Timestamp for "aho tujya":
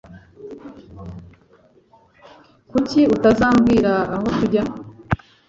4.13-4.63